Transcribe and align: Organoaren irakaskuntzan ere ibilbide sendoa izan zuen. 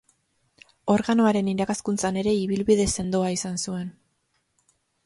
Organoaren 0.93 1.51
irakaskuntzan 1.53 2.19
ere 2.25 2.35
ibilbide 2.39 2.89
sendoa 2.97 3.31
izan 3.39 3.63
zuen. 3.67 3.97